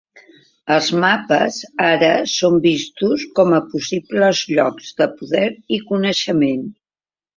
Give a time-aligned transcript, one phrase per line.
[0.75, 1.57] Els mapes,
[1.89, 5.47] ara, són vistos com a possibles llocs de poder
[5.79, 6.65] i coneixement.